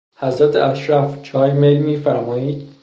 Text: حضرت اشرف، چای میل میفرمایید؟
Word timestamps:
حضرت 0.15 0.55
اشرف، 0.55 1.21
چای 1.23 1.51
میل 1.51 1.79
میفرمایید؟ 1.83 2.71